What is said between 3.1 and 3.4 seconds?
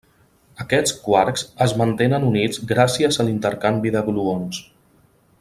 a